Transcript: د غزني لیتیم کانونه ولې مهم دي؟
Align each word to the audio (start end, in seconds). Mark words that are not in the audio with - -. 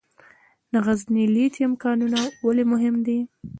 د 0.71 0.73
غزني 0.85 1.23
لیتیم 1.35 1.71
کانونه 1.83 2.19
ولې 2.45 2.63
مهم 2.73 2.95
دي؟ 3.05 3.19